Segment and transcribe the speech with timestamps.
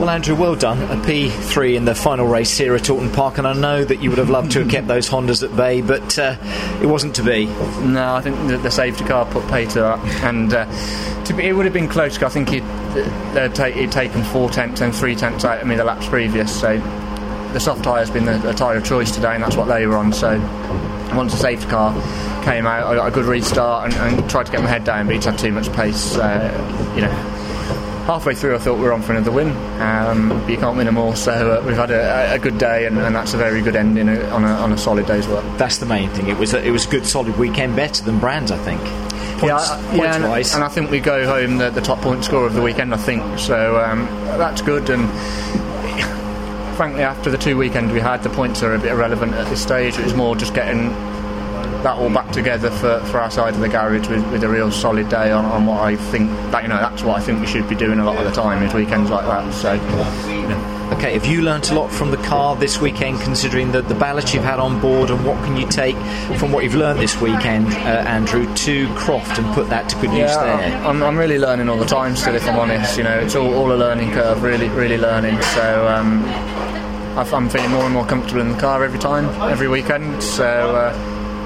[0.00, 0.80] Well, Andrew, well done.
[0.84, 4.08] A P3 in the final race here at Oulton Park, and I know that you
[4.08, 6.36] would have loved to have kept those Hondas at bay, but uh,
[6.80, 7.44] it wasn't to be.
[7.82, 11.42] No, I think the, the safety car put pay to that, and uh, to be,
[11.42, 12.16] it would have been close.
[12.16, 15.76] 'cause I think he'd, take, he'd taken four tenths and three tenths out of me
[15.76, 16.78] the laps previous, so
[17.52, 19.86] the soft tyre has been the, the tyre of choice today, and that's what they
[19.86, 20.14] were on.
[20.14, 20.38] So
[21.14, 21.92] once the safety car
[22.42, 25.04] came out, I got a good restart and, and tried to get my head down,
[25.08, 26.16] but he'd had too much pace.
[26.16, 27.36] Uh, you know,
[28.06, 30.86] halfway through, I thought we were on for another win, um, but you can't win
[30.86, 31.14] them all.
[31.14, 34.08] So uh, we've had a, a good day, and, and that's a very good ending
[34.08, 35.44] on a, on a solid day's work.
[35.58, 36.28] That's the main thing.
[36.28, 38.80] It was a, it was a good, solid weekend, better than Brands, I think.
[39.40, 42.24] Points, yeah, points yeah, and, and I think we go home the, the top point
[42.24, 42.92] scorer of the weekend.
[42.92, 43.80] I think so.
[43.80, 44.06] Um,
[44.38, 44.90] that's good.
[44.90, 45.08] And
[46.76, 49.62] frankly, after the two weekends we had, the points are a bit irrelevant at this
[49.62, 49.98] stage.
[49.98, 50.90] It was more just getting
[51.82, 54.70] that all back together for, for our side of the garage with, with a real
[54.70, 57.46] solid day on, on what I think that you know that's what I think we
[57.46, 59.52] should be doing a lot of the time is weekends like that.
[59.54, 59.72] So.
[59.74, 60.76] You know.
[60.92, 64.34] Okay, have you learnt a lot from the car this weekend, considering the, the ballast
[64.34, 65.94] you've had on board, and what can you take
[66.36, 70.10] from what you've learned this weekend, uh, Andrew, to Croft and put that to good
[70.10, 70.76] use there?
[70.84, 72.98] I'm, I'm really learning all the time still, if I'm honest.
[72.98, 75.40] You know, it's all, all a learning curve, really, really learning.
[75.42, 79.68] So um, I- I'm feeling more and more comfortable in the car every time, every
[79.68, 80.20] weekend.
[80.20, 80.92] So, uh,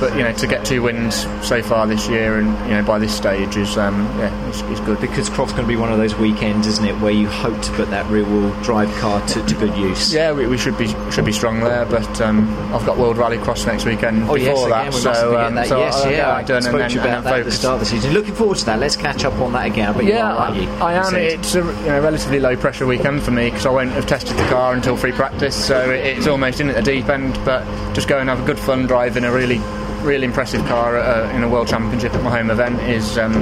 [0.00, 2.98] but you know, to get two wins so far this year, and you know, by
[2.98, 5.00] this stage is um, yeah, is, is good.
[5.00, 7.72] Because Croft's going to be one of those weekends, isn't it, where you hope to
[7.72, 10.12] put that rear-wheel drive car to, to good use.
[10.12, 13.38] Yeah, we, we should be should be strong there, but um, I've got World Rally
[13.38, 15.66] Cross next weekend Oh before yes, that, again, we so, um, that.
[15.66, 17.44] so yes, I'll yeah, I that done spoke and then, to you about that at
[17.44, 18.12] the start of the season.
[18.12, 18.78] Looking forward to that.
[18.78, 19.92] Let's catch up on that again.
[19.94, 20.68] But Yeah, are, you?
[20.68, 21.14] I am.
[21.14, 24.36] It's a you know, relatively low pressure weekend for me because I won't have tested
[24.36, 27.38] the car until free practice, so it- it's almost in at the deep end.
[27.44, 29.58] But just go and have a good fun driving a really,
[30.02, 33.34] really impressive car uh, in a world championship at my home event is um,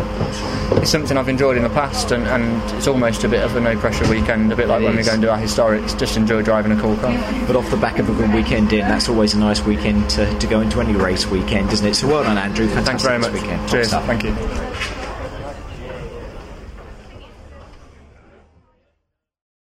[0.82, 3.60] is something I've enjoyed in the past, and, and it's almost a bit of a
[3.60, 5.98] no pressure weekend, a bit like It when we go and do our historics.
[5.98, 7.12] Just enjoy driving a cool car.
[7.46, 10.38] But off the back of a good weekend in, that's always a nice weekend to,
[10.38, 11.94] to go into any race weekend, isn't it?
[11.94, 12.66] So well done, Andrew.
[12.66, 13.32] Fantastic Thanks very much.
[13.32, 13.68] weekend.
[13.68, 13.90] Cheers.
[13.90, 14.95] Thank you.